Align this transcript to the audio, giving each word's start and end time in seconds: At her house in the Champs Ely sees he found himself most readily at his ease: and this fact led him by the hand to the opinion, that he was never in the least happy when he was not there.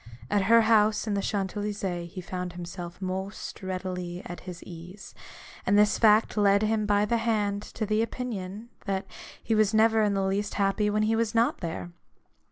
At 0.31 0.45
her 0.45 0.61
house 0.61 1.05
in 1.05 1.13
the 1.13 1.21
Champs 1.21 1.55
Ely 1.55 1.69
sees 1.69 2.13
he 2.13 2.21
found 2.21 2.53
himself 2.53 2.99
most 2.99 3.61
readily 3.61 4.23
at 4.25 4.39
his 4.39 4.63
ease: 4.63 5.13
and 5.63 5.77
this 5.77 5.99
fact 5.99 6.35
led 6.35 6.63
him 6.63 6.87
by 6.87 7.05
the 7.05 7.17
hand 7.17 7.61
to 7.61 7.85
the 7.85 8.01
opinion, 8.01 8.69
that 8.85 9.05
he 9.43 9.53
was 9.53 9.75
never 9.75 10.01
in 10.01 10.15
the 10.15 10.25
least 10.25 10.55
happy 10.55 10.89
when 10.89 11.03
he 11.03 11.15
was 11.15 11.35
not 11.35 11.59
there. 11.59 11.91